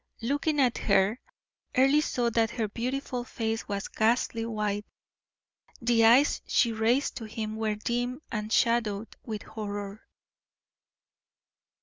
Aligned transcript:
Looking 0.23 0.59
at 0.59 0.79
her, 0.79 1.19
Earle 1.77 2.01
saw 2.01 2.31
that 2.31 2.49
her 2.49 2.67
beautiful 2.67 3.23
face 3.23 3.67
was 3.67 3.87
ghastly 3.87 4.47
white; 4.47 4.83
the 5.79 6.05
eyes 6.05 6.41
she 6.47 6.71
raised 6.73 7.15
to 7.17 7.25
him 7.25 7.55
were 7.55 7.75
dim 7.75 8.19
and 8.31 8.51
shadowed 8.51 9.15
with 9.23 9.43
horror. 9.43 10.07